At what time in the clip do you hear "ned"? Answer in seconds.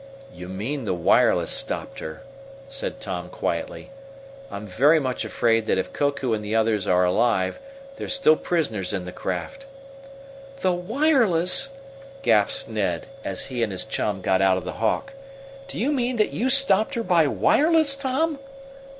12.67-13.05